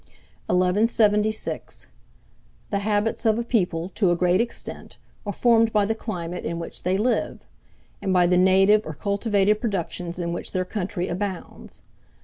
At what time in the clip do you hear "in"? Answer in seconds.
6.43-6.57, 10.17-10.33